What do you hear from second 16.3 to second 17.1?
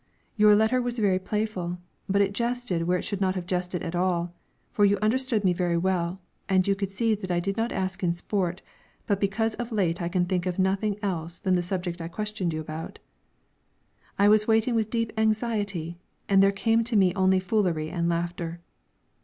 there came to